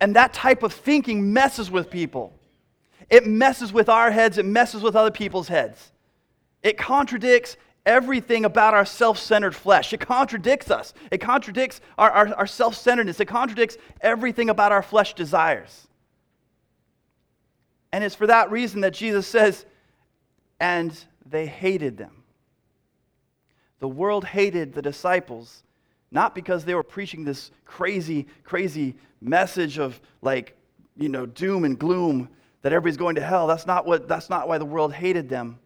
[0.00, 2.32] And that type of thinking messes with people.
[3.10, 5.92] It messes with our heads, it messes with other people's heads.
[6.62, 9.92] It contradicts everything about our self centered flesh.
[9.92, 14.82] It contradicts us, it contradicts our, our, our self centeredness, it contradicts everything about our
[14.82, 15.86] flesh desires.
[17.92, 19.64] And it's for that reason that Jesus says,
[20.60, 20.92] and
[21.24, 22.17] they hated them.
[23.80, 25.62] The world hated the disciples,
[26.10, 30.56] not because they were preaching this crazy, crazy message of like,
[30.96, 32.28] you know, doom and gloom
[32.62, 33.46] that everybody's going to hell.
[33.46, 35.58] That's not, what, that's not why the world hated them.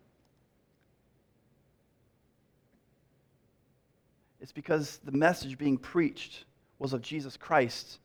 [4.40, 6.44] It's because the message being preached
[6.78, 8.00] was of Jesus Christ,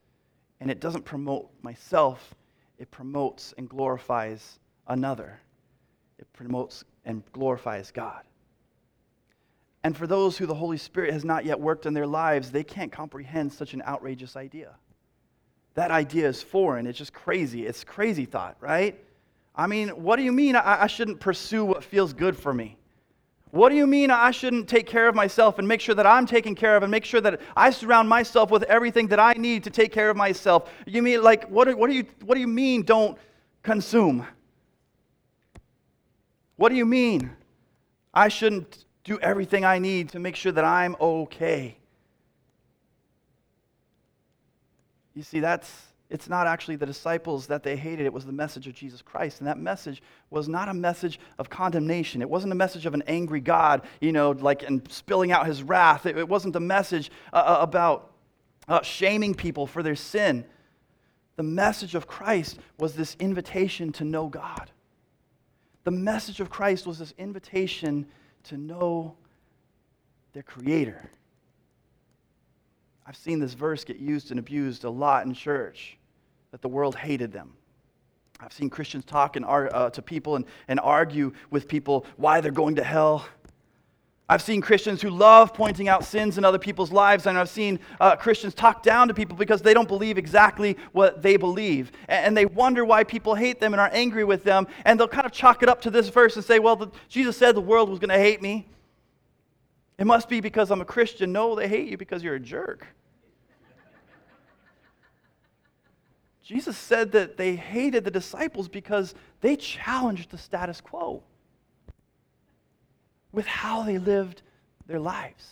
[0.62, 2.36] and it doesn't promote myself,
[2.78, 5.39] it promotes and glorifies another.
[6.20, 8.22] It promotes and glorifies God.
[9.88, 12.65] And for those who the Holy Spirit has not yet worked in their lives, they
[12.65, 14.76] can't comprehend such an outrageous idea.
[15.76, 16.86] That idea is foreign.
[16.88, 17.65] It's just crazy.
[17.65, 19.00] It's crazy thought, right?
[19.56, 22.76] I mean, what do you mean I, I shouldn't pursue what feels good for me?
[23.52, 26.26] What do you mean I shouldn't take care of myself and make sure that I'm
[26.26, 29.63] taken care of and make sure that I surround myself with everything that I need
[29.63, 30.69] to take care of myself?
[30.86, 33.17] You mean like what what do you what do you mean don't
[33.63, 34.28] consume?
[36.58, 37.32] What do you mean
[38.13, 41.78] I shouldn't do everything I need to make sure that I'm okay.
[45.15, 45.72] You see, that's
[46.10, 49.39] it's not actually the disciples that they hated, it was the message of Jesus Christ.
[49.39, 52.22] And that message was not a message of condemnation.
[52.22, 55.63] It wasn't a message of an angry God, you know, like and spilling out his
[55.63, 56.06] wrath.
[56.06, 58.12] It, it wasn't a message uh, uh about
[58.67, 60.46] uh, shaming people for their sin.
[61.38, 64.72] The message of Christ was this invitation to know God.
[65.86, 68.08] The message of Christ was this invitation
[68.48, 69.16] to know
[70.34, 71.10] their Creator.
[73.06, 75.98] I've seen this verse get used and abused a lot in church
[76.52, 77.54] that the world hated them.
[78.40, 82.52] I've seen Christians talk and, uh, to people and, and argue with people why they're
[82.52, 83.26] going to hell.
[84.30, 87.80] I've seen Christians who love pointing out sins in other people's lives, and I've seen
[88.02, 91.94] uh, Christians talk down to people because they don't believe exactly what they believe.
[92.10, 94.68] And, and, they wonder why people hate them and are angry with them.
[94.84, 97.38] And they'll kind of chalk it up to this verse and say, Well, the, Jesus
[97.38, 98.68] said the world was going to hate me.
[99.98, 101.32] It must be because I'm a Christian.
[101.32, 102.86] No, they hate you because you're a jerk.
[106.44, 111.24] Jesus said that they hated the disciples because they challenged the status quo
[113.38, 114.41] with how they lived
[114.88, 115.45] their lives.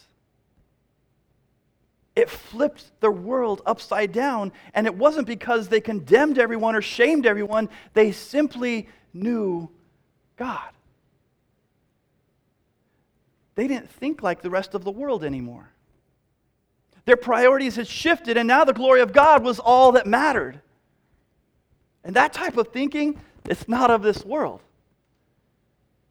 [2.16, 7.28] It flipped their world upside down, and it wasn't because they condemned everyone or shamed
[7.28, 9.70] everyone, they simply knew
[10.36, 10.72] God.
[13.54, 15.70] They didn't think like the rest of the world anymore.
[17.06, 20.60] Their priorities had shifted, and now the glory of God was all that mattered.
[22.04, 24.62] And that type of thinking, it's not of this world.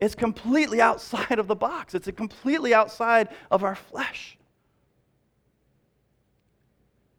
[0.01, 4.37] It's completely outside of the box, it's completely outside of our flesh.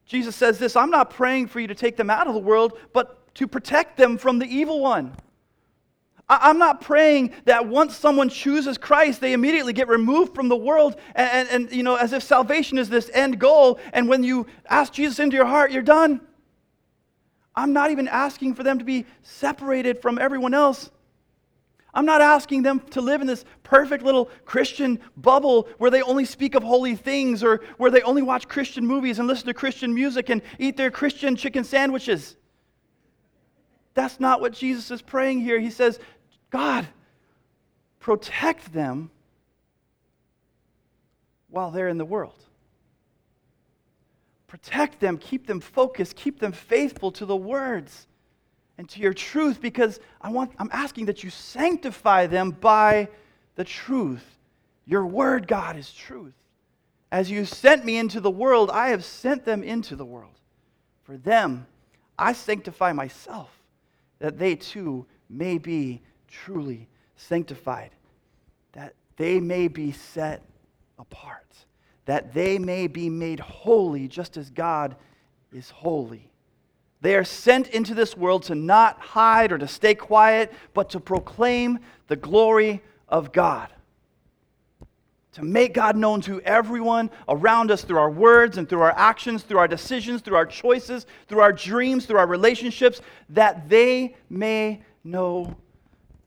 [0.06, 2.78] Jesus says this I'm not praying for you to take them out of the world,
[2.94, 5.16] but to protect them from the evil one.
[6.28, 10.96] I'm not praying that once someone chooses Christ, they immediately get removed from the world
[11.14, 13.80] and, and, you know, as if salvation is this end goal.
[13.94, 16.22] And when you ask Jesus into your heart, you're done.
[17.56, 20.90] I'm not even asking for them to be separated from everyone else.
[21.96, 26.26] I'm not asking them to live in this perfect little Christian bubble where they only
[26.26, 29.94] speak of holy things or where they only watch Christian movies and listen to Christian
[29.94, 32.36] music and eat their Christian chicken sandwiches.
[33.94, 35.58] That's not what Jesus is praying here.
[35.58, 36.00] He says,
[36.50, 36.86] God,
[38.02, 39.10] protect them
[41.50, 42.44] while they're in the world.
[44.48, 48.08] Protect them, keep them focused, keep them faithful to the words
[48.78, 53.10] and to your truth because I want, I'm asking that you sanctify them by
[53.56, 54.26] the truth.
[54.86, 56.34] Your word, God, is truth.
[57.12, 60.34] As you sent me into the world, I have sent them into the world.
[61.04, 61.66] For them,
[62.18, 63.50] I sanctify myself,
[64.20, 67.92] that they too may be truly sanctified,
[68.74, 70.42] that they may be set
[71.00, 71.46] apart,
[72.06, 74.96] that they may be made holy just as God
[75.54, 76.30] is holy.
[77.06, 81.00] They are sent into this world to not hide or to stay quiet, but to
[81.00, 83.72] proclaim the glory of God.
[85.34, 89.44] To make God known to everyone around us through our words and through our actions,
[89.44, 94.82] through our decisions, through our choices, through our dreams, through our relationships, that they may
[95.04, 95.56] know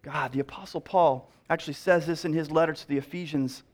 [0.02, 0.30] God.
[0.30, 3.64] The Apostle Paul actually says this in his letter to the Ephesians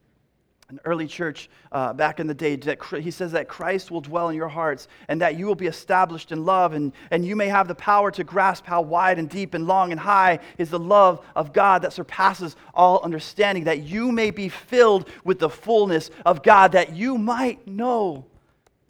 [0.68, 4.28] an early church uh, back in the day that he says that christ will dwell
[4.28, 7.48] in your hearts and that you will be established in love and, and you may
[7.48, 10.78] have the power to grasp how wide and deep and long and high is the
[10.78, 16.10] love of god that surpasses all understanding that you may be filled with the fullness
[16.24, 18.24] of god that you might know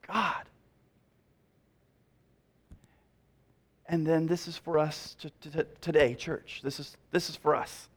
[0.07, 0.45] god.
[3.87, 6.61] And then this is for us to, to, today church.
[6.65, 7.89] This is, this is for us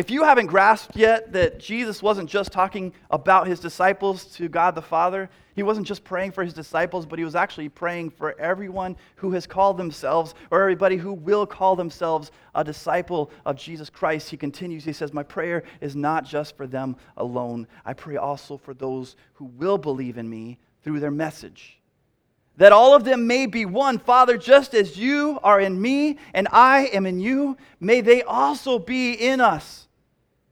[0.00, 4.74] if you haven't grasped yet that Jesus wasn't just talking about his disciples to God
[4.74, 8.34] the Father, he wasn't just praying for his disciples, but he was actually praying for
[8.40, 13.90] everyone who has called themselves, or everybody who will call themselves a disciple of Jesus
[13.90, 14.30] Christ.
[14.30, 17.66] He continues, he says, My prayer is not just for them alone.
[17.84, 21.80] I pray also for those who will believe in me through their message
[22.60, 23.98] that all of them may be one.
[23.98, 28.78] Father, just as you are in me and I am in you, may they also
[28.78, 29.88] be in us,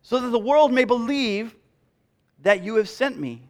[0.09, 1.55] so that the world may believe
[2.41, 3.43] that you have sent me.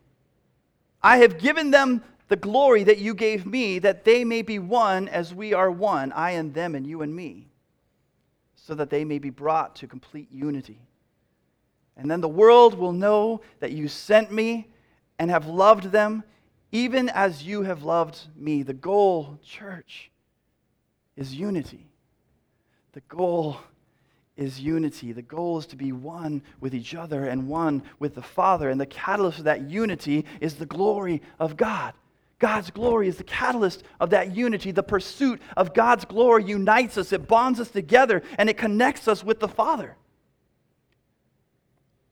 [1.01, 5.07] I have given them the glory that you gave me, that they may be one
[5.07, 7.47] as we are one, I and them and you and me,
[8.57, 10.81] so that they may be brought to complete unity.
[11.97, 14.67] And then the world will know that you sent me
[15.21, 16.25] and have loved them
[16.73, 18.65] even as you have loved me.
[18.65, 20.11] The goal, church,
[21.17, 21.87] is unity.
[22.95, 23.59] The goal
[24.39, 25.13] is unity.
[25.13, 28.71] The goal is to be one with each other and one with the Father.
[28.71, 31.93] And the catalyst of that unity is the glory of God.
[32.39, 34.71] God's glory is the catalyst of that unity.
[34.71, 39.25] The pursuit of God's glory unites us, it bonds us together, and it connects us
[39.25, 39.97] with the Father.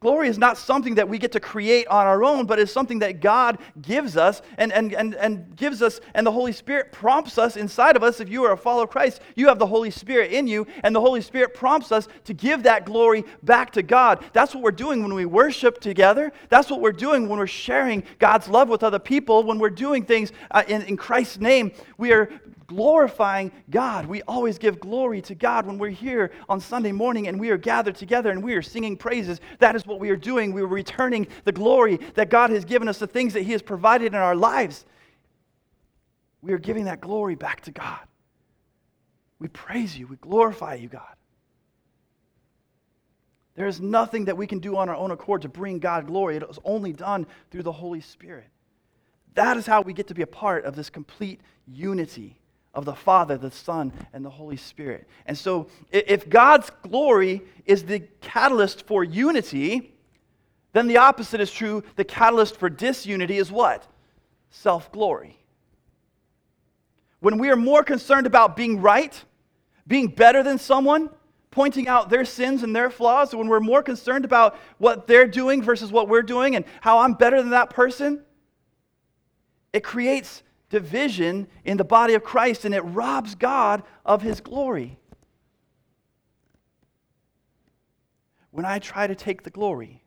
[0.00, 2.98] Glory is not something that we get to create on our own, but is something
[2.98, 7.38] that God gives us and, and, and, and gives us, and the Holy Spirit prompts
[7.38, 8.20] us inside of us.
[8.20, 10.94] If you are a follower of Christ, you have the Holy Spirit in you, and
[10.94, 14.22] the Holy Spirit prompts us to give that glory back to God.
[14.34, 16.30] That's what we're doing when we worship together.
[16.50, 19.44] That's what we're doing when we're sharing God's love with other people.
[19.44, 22.28] When we're doing things uh, in, in Christ's name, we are
[22.66, 24.06] glorifying God.
[24.06, 27.56] We always give glory to God when we're here on Sunday morning and we are
[27.56, 29.40] gathered together and we are singing praises.
[29.58, 30.52] That is what we are doing.
[30.52, 33.62] We are returning the glory that God has given us, the things that He has
[33.62, 34.84] provided in our lives.
[36.42, 38.00] We are giving that glory back to God.
[39.38, 40.06] We praise you.
[40.06, 41.02] We glorify you, God.
[43.54, 46.36] There is nothing that we can do on our own accord to bring God glory.
[46.36, 48.48] It is only done through the Holy Spirit.
[49.34, 52.38] That is how we get to be a part of this complete unity
[52.76, 55.08] of the Father, the Son, and the Holy Spirit.
[55.24, 59.94] And so, if God's glory is the catalyst for unity,
[60.74, 61.82] then the opposite is true.
[61.96, 63.86] The catalyst for disunity is what?
[64.50, 65.38] Self glory.
[67.20, 69.24] When we are more concerned about being right,
[69.86, 71.08] being better than someone,
[71.50, 75.62] pointing out their sins and their flaws, when we're more concerned about what they're doing
[75.62, 78.22] versus what we're doing and how I'm better than that person,
[79.72, 84.98] it creates division in the body of Christ and it robs God of his glory.
[88.50, 90.02] When I try to take the glory,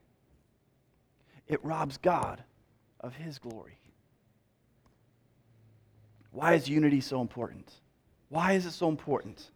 [1.47, 2.43] it robs God
[2.99, 3.79] of his glory.
[6.31, 7.71] Why is unity so important?
[8.29, 9.51] Why is it so important?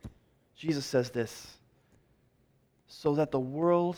[0.55, 1.57] Jesus says this
[2.87, 3.97] so that the world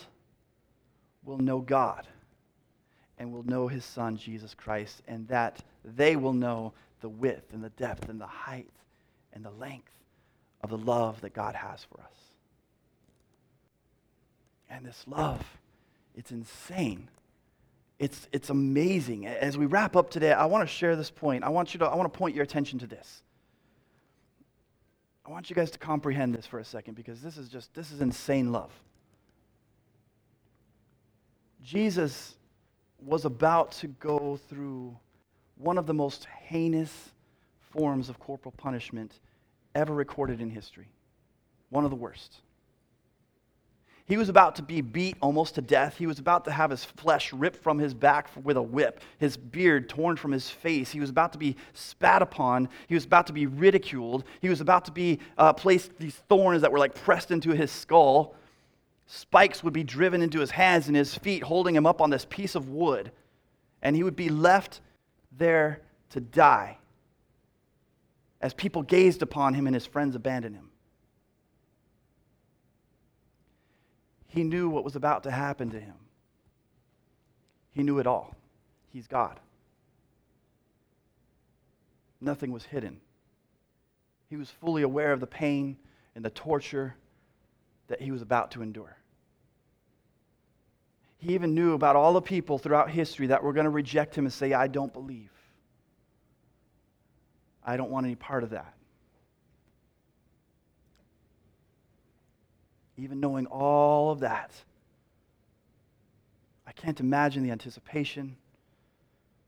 [1.24, 2.06] will know God
[3.18, 7.62] and will know his Son, Jesus Christ, and that they will know the width and
[7.62, 8.70] the depth and the height
[9.32, 9.92] and the length
[10.62, 12.14] of the love that God has for us.
[14.68, 15.44] And this love,
[16.14, 17.08] it's insane.
[17.98, 19.26] It's, it's amazing.
[19.26, 21.44] As we wrap up today, I want to share this point.
[21.44, 23.22] I want you to I want to point your attention to this.
[25.24, 27.90] I want you guys to comprehend this for a second because this is just this
[27.90, 28.70] is insane love.
[31.62, 32.36] Jesus
[33.00, 34.96] was about to go through
[35.58, 37.10] one of the most heinous
[37.70, 39.12] forms of corporal punishment
[39.74, 40.88] ever recorded in history.
[41.70, 42.36] One of the worst.
[44.06, 45.98] He was about to be beat almost to death.
[45.98, 49.36] He was about to have his flesh ripped from his back with a whip, his
[49.36, 50.92] beard torn from his face.
[50.92, 52.68] He was about to be spat upon.
[52.86, 54.22] He was about to be ridiculed.
[54.40, 57.72] He was about to be uh, placed these thorns that were like pressed into his
[57.72, 58.36] skull.
[59.08, 62.26] Spikes would be driven into his hands and his feet, holding him up on this
[62.30, 63.10] piece of wood.
[63.82, 64.80] And he would be left
[65.38, 66.78] there to die
[68.40, 70.70] as people gazed upon him and his friends abandoned him.
[74.28, 75.94] He knew what was about to happen to him.
[77.72, 78.34] He knew it all.
[78.92, 79.40] He's God.
[82.20, 83.00] Nothing was hidden.
[84.28, 85.76] He was fully aware of the pain
[86.14, 86.96] and the torture
[87.88, 88.96] that he was about to endure.
[91.26, 94.26] He even knew about all the people throughout history that were going to reject him
[94.26, 95.32] and say, I don't believe.
[97.64, 98.74] I don't want any part of that.
[102.96, 104.52] Even knowing all of that,
[106.64, 108.36] I can't imagine the anticipation,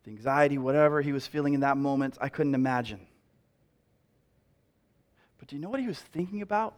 [0.03, 2.19] the anxiety, whatever he was feeling in that moment.
[2.21, 3.07] I couldn't imagine.
[5.39, 6.75] But do you know what he was thinking about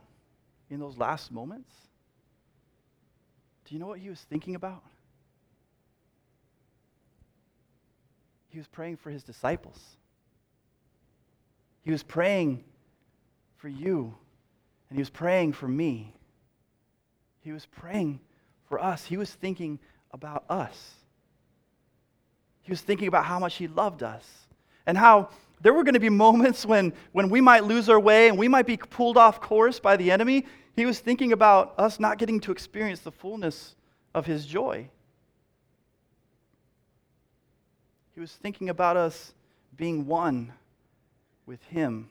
[0.69, 1.73] in those last moments?
[3.65, 4.83] Do you know what he was thinking about?
[8.51, 9.79] He was praying for his disciples.
[11.83, 12.65] He was praying
[13.57, 14.15] for you,
[14.89, 16.15] and he was praying for me.
[17.41, 18.21] He was praying
[18.69, 19.05] for us.
[19.05, 19.79] He was thinking
[20.13, 20.95] about us.
[22.63, 24.27] He was thinking about how much he loved us
[24.87, 25.31] and how
[25.61, 28.49] there were going to be moments when, when we might lose our way and we
[28.49, 30.47] might be pulled off course by the enemy.
[30.77, 33.75] He was thinking about us not getting to experience the fullness
[34.15, 34.89] of his joy.
[38.21, 39.33] He was thinking about us
[39.75, 40.53] being one
[41.47, 42.11] with him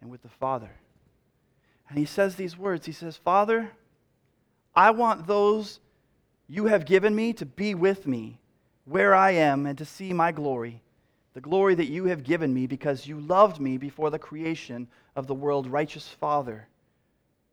[0.00, 0.70] and with the Father.
[1.88, 3.72] And he says these words He says, Father,
[4.76, 5.80] I want those
[6.46, 8.38] you have given me to be with me
[8.84, 10.80] where I am and to see my glory,
[11.32, 15.26] the glory that you have given me because you loved me before the creation of
[15.26, 16.68] the world, righteous Father.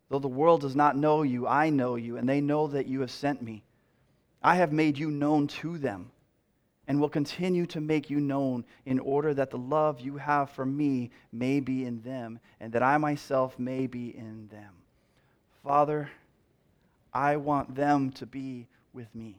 [0.08, 3.00] Though the world does not know you, I know you, and they know that you
[3.00, 3.64] have sent me.
[4.40, 6.12] I have made you known to them
[6.88, 10.66] and will continue to make you known in order that the love you have for
[10.66, 14.72] me may be in them and that I myself may be in them.
[15.62, 16.10] Father,
[17.12, 19.36] I want them to be with me.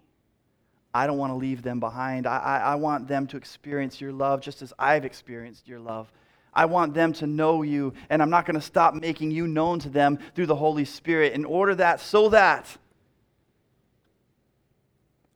[0.93, 2.27] I don't want to leave them behind.
[2.27, 6.11] I, I, I want them to experience your love just as I've experienced your love.
[6.53, 9.79] I want them to know you, and I'm not going to stop making you known
[9.79, 12.77] to them through the Holy Spirit in order that, so that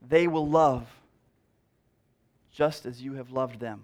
[0.07, 0.87] they will love
[2.57, 3.83] just as you have loved them,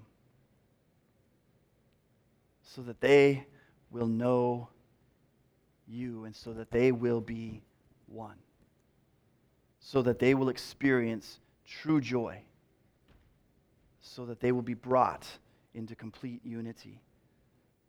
[2.63, 3.45] so that they
[3.91, 4.67] will know
[5.87, 7.61] you and so that they will be
[8.07, 8.33] one,
[9.79, 12.41] so that they will experience true joy,
[14.01, 15.27] so that they will be brought
[15.75, 16.99] into complete unity,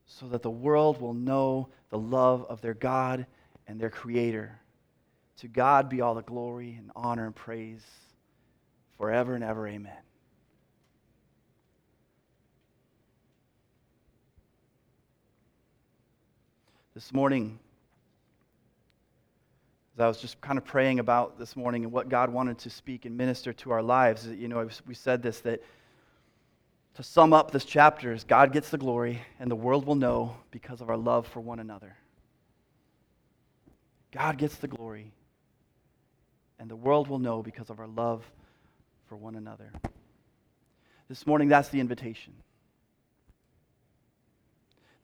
[0.05, 3.25] so that the world will know the love of their God
[3.67, 4.61] and their Creator.
[5.39, 7.83] To God be all the glory and honor and praise
[8.99, 9.67] forever and ever.
[9.67, 9.97] Amen.
[16.95, 17.59] This morning,
[19.97, 22.71] as I was just kind of praying about this morning and what God wanted to
[22.71, 25.61] speak and minister to our lives, you know, we said this that
[26.95, 30.37] to sum up this chapter is God gets the glory and the world will know
[30.53, 31.97] because of our love for one another.
[34.13, 35.11] God gets the glory
[36.61, 38.25] and the world will know because of our love
[39.09, 39.73] for one another.
[41.09, 42.35] This morning, that's the invitation.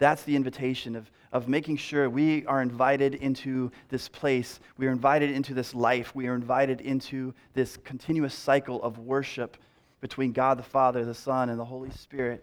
[0.01, 4.59] That's the invitation of, of making sure we are invited into this place.
[4.79, 6.15] We are invited into this life.
[6.15, 9.59] We are invited into this continuous cycle of worship
[10.01, 12.43] between God the Father, the Son, and the Holy Spirit.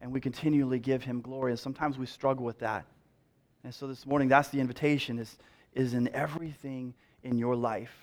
[0.00, 1.50] And we continually give Him glory.
[1.50, 2.86] And sometimes we struggle with that.
[3.64, 5.36] And so this morning, that's the invitation is,
[5.72, 6.94] is in everything
[7.24, 7.96] in your life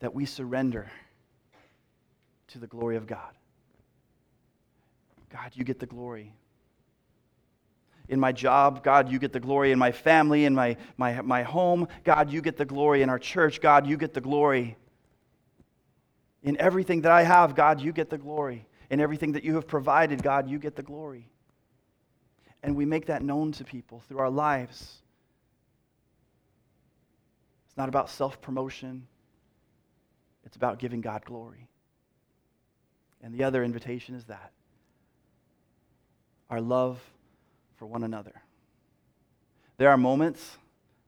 [0.00, 0.90] that we surrender
[2.48, 3.32] to the glory of God.
[5.30, 6.34] God, you get the glory
[8.08, 9.70] in my job, God, you get the glory.
[9.70, 13.02] In my family, in my, my, my home, God, you get the glory.
[13.02, 14.76] In our church, God, you get the glory.
[16.42, 18.66] In everything that I have, God, you get the glory.
[18.90, 21.28] In everything that you have provided, God, you get the glory.
[22.62, 25.02] And we make that known to people through our lives.
[27.66, 29.06] It's not about self promotion,
[30.44, 31.68] it's about giving God glory.
[33.22, 34.52] And the other invitation is that
[36.48, 37.00] our love
[37.78, 38.42] for one another.
[39.76, 40.58] There are moments,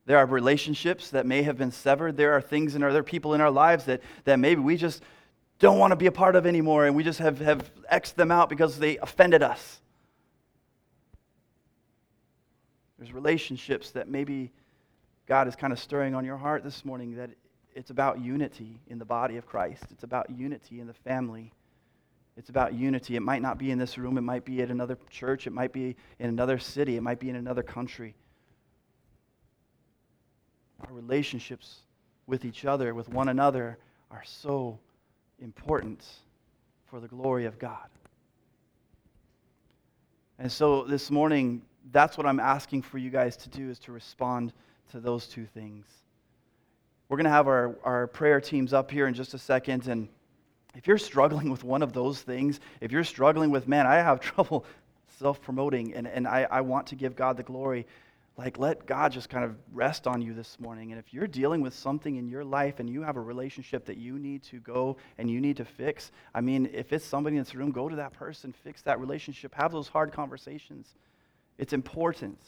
[0.07, 2.17] there are relationships that may have been severed.
[2.17, 4.77] There are things in our, there are people in our lives that, that maybe we
[4.77, 5.03] just
[5.59, 8.31] don't want to be a part of anymore and we just have, have X'd them
[8.31, 9.81] out because they offended us.
[12.99, 14.53] There's relationships that maybe
[15.27, 17.31] God is kind of stirring on your heart this morning that
[17.75, 19.85] it's about unity in the body of Christ.
[19.91, 21.53] It's about unity in the family.
[22.41, 23.17] It's about unity.
[23.17, 25.75] It might not be in this room, it might be at another church, it might
[25.75, 28.15] be in another city, it might be in another country.
[30.81, 31.81] Our relationships
[32.27, 33.77] with each other, with one another,
[34.11, 34.79] are so
[35.43, 36.03] important
[36.87, 37.91] for the glory of God.
[40.39, 41.61] And so this morning,
[41.93, 44.55] that's what I'm asking for you guys to do is to respond
[44.93, 45.85] to those two things.
[47.11, 50.09] We're going to have our, our prayer teams up here in just a second and
[50.75, 54.21] if you're struggling with one of those things, if you're struggling with, man, I have
[54.21, 54.65] trouble
[55.19, 57.87] self promoting and, and I, I want to give God the glory,
[58.37, 60.93] like let God just kind of rest on you this morning.
[60.93, 63.99] And if you're dealing with something in your life and you have a relationship that
[63.99, 67.43] you need to go and you need to fix, I mean, if it's somebody in
[67.43, 70.95] this room, go to that person, fix that relationship, have those hard conversations.
[71.59, 72.39] It's important.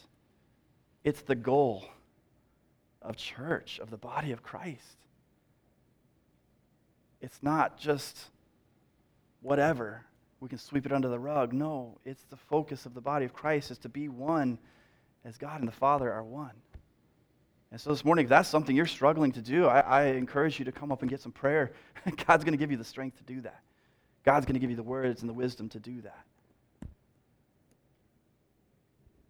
[1.04, 1.84] It's the goal
[3.02, 4.96] of church, of the body of Christ.
[7.22, 8.18] It's not just
[9.40, 10.04] whatever.
[10.40, 11.52] We can sweep it under the rug.
[11.52, 14.58] No, it's the focus of the body of Christ is to be one
[15.24, 16.50] as God and the Father are one.
[17.70, 20.64] And so this morning, if that's something you're struggling to do, I, I encourage you
[20.66, 21.72] to come up and get some prayer.
[22.26, 23.60] God's going to give you the strength to do that.
[24.24, 26.24] God's going to give you the words and the wisdom to do that.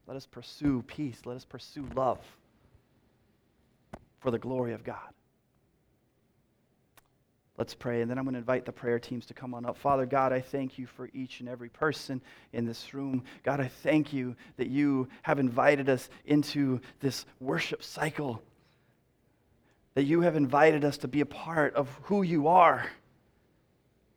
[0.07, 1.21] Let us pursue peace.
[1.25, 2.19] Let us pursue love
[4.21, 5.13] for the glory of God.
[7.63, 9.77] Let's pray, and then I'm going to invite the prayer teams to come on up.
[9.77, 12.21] Father God, I thank you for each and every person
[12.53, 13.23] in this room.
[13.45, 18.43] God, I thank you that you have invited us into this worship cycle,
[19.95, 22.85] that you have invited us to be a part of who you are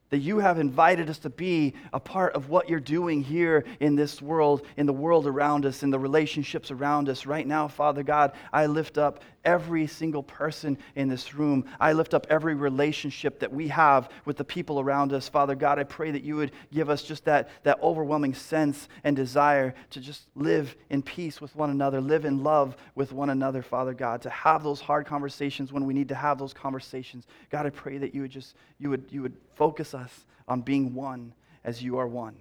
[0.10, 3.96] that you have invited us to be a part of what you're doing here in
[3.96, 7.26] this world, in the world around us, in the relationships around us.
[7.26, 11.66] Right now, Father God, I lift up every single person in this room.
[11.80, 15.30] I lift up every relationship that we have with the people around us.
[15.30, 19.16] Father God, I pray that you would give us just that, that overwhelming sense and
[19.16, 23.62] desire to just live in peace with one another, live in love with one another,
[23.62, 27.28] Father God, to have those hard conversations when we need to have those conversations.
[27.50, 30.94] God, I pray that you would just you would you would focus us on being
[30.94, 31.34] one
[31.64, 32.36] as you are one.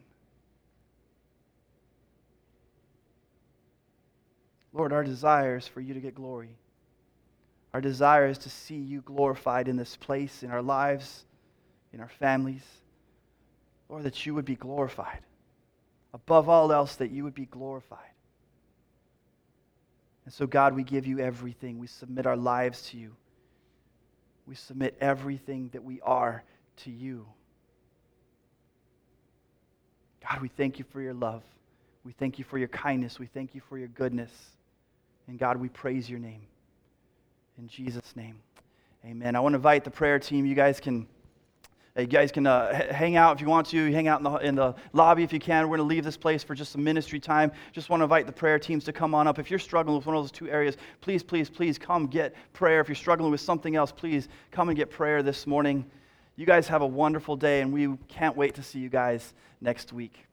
[4.73, 6.57] Lord, our desire is for you to get glory.
[7.75, 11.25] Our desire is to see you glorified in this place, in our lives,
[11.93, 12.63] in our families.
[13.89, 15.19] Lord, that you would be glorified.
[16.15, 17.99] Above all else, that you would be glorified.
[20.25, 21.81] And so, God, we give you everything.
[21.81, 23.11] We submit our lives to you.
[24.47, 26.45] We submit everything that we are
[26.85, 27.27] to you.
[30.31, 31.43] God, we thank you for your love.
[32.05, 33.19] We thank you for your kindness.
[33.19, 34.31] We thank you for your goodness.
[35.27, 36.43] And God, we praise your name.
[37.59, 38.41] In Jesus' name,
[39.05, 39.37] amen.
[39.37, 40.45] I want to invite the prayer team.
[40.47, 41.07] You guys can.
[41.97, 43.93] You guys can uh, hang out if you want to.
[43.93, 45.63] Hang out in the, in the lobby if you can.
[45.69, 47.53] We're going to leave this place for just some ministry time.
[47.71, 49.39] Just want to invite the prayer teams to come on up.
[49.39, 52.81] If you're struggling with one of those two areas, please, please, please come get prayer.
[52.81, 55.89] If you're struggling with something else, please come and get prayer this morning.
[56.35, 59.93] You guys have a wonderful day, and we can't wait to see you guys next
[59.93, 60.27] week.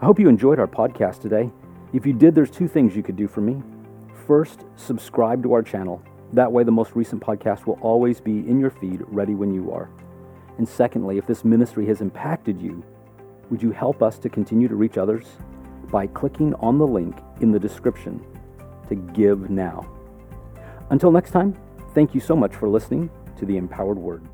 [0.00, 1.52] I hope you enjoyed our podcast today.
[1.92, 3.62] If you did, there's two things you could do for me.
[4.26, 6.02] First, subscribe to our channel.
[6.32, 9.70] That way, the most recent podcast will always be in your feed, ready when you
[9.70, 9.88] are.
[10.58, 12.82] And secondly, if this ministry has impacted you,
[13.50, 15.26] would you help us to continue to reach others
[15.92, 18.20] by clicking on the link in the description
[18.88, 19.88] to give now?
[20.90, 21.54] Until next time,
[21.94, 23.08] thank you so much for listening
[23.38, 24.26] to the Empowered Word.